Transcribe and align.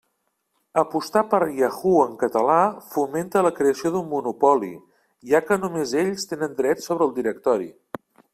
Apostar 0.83 1.21
per 1.33 1.39
Yahoo 1.57 1.99
en 2.05 2.15
català 2.23 2.55
fomenta 2.95 3.43
la 3.49 3.53
creació 3.59 3.93
d'un 3.97 4.09
monopoli, 4.15 4.71
ja 5.35 5.43
que 5.51 5.59
només 5.67 5.95
ells 6.05 6.27
tenen 6.33 6.59
drets 6.65 6.91
sobre 6.91 7.11
el 7.11 7.17
directori. 7.21 7.71